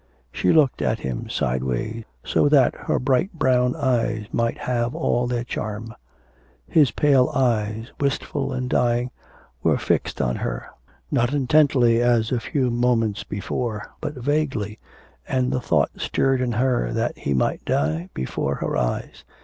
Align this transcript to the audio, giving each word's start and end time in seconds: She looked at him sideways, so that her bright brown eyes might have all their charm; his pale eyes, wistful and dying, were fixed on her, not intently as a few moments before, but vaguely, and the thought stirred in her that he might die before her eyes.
She 0.31 0.51
looked 0.51 0.81
at 0.81 1.01
him 1.01 1.29
sideways, 1.29 2.05
so 2.25 2.49
that 2.49 2.73
her 2.73 2.97
bright 2.97 3.31
brown 3.33 3.75
eyes 3.75 4.25
might 4.31 4.57
have 4.57 4.95
all 4.95 5.27
their 5.27 5.43
charm; 5.43 5.93
his 6.67 6.89
pale 6.89 7.29
eyes, 7.35 7.91
wistful 7.99 8.51
and 8.51 8.67
dying, 8.67 9.11
were 9.61 9.77
fixed 9.77 10.19
on 10.19 10.37
her, 10.37 10.65
not 11.11 11.35
intently 11.35 12.01
as 12.01 12.31
a 12.31 12.39
few 12.39 12.71
moments 12.71 13.23
before, 13.23 13.91
but 14.01 14.15
vaguely, 14.15 14.79
and 15.27 15.51
the 15.51 15.61
thought 15.61 15.91
stirred 15.97 16.41
in 16.41 16.53
her 16.53 16.91
that 16.91 17.15
he 17.15 17.35
might 17.35 17.63
die 17.63 18.09
before 18.15 18.55
her 18.55 18.75
eyes. 18.75 19.23